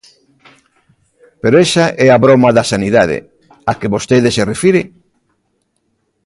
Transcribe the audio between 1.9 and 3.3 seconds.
é a broma da sanidade